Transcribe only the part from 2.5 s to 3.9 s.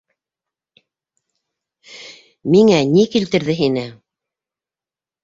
Миңә ни килтерҙе һине?